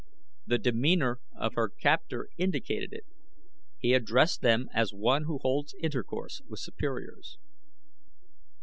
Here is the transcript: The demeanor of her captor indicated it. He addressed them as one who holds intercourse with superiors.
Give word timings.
The 0.47 0.57
demeanor 0.57 1.19
of 1.35 1.53
her 1.53 1.69
captor 1.69 2.27
indicated 2.35 2.91
it. 2.91 3.05
He 3.77 3.93
addressed 3.93 4.41
them 4.41 4.67
as 4.73 4.91
one 4.95 5.25
who 5.25 5.37
holds 5.43 5.75
intercourse 5.79 6.41
with 6.49 6.59
superiors. 6.59 7.37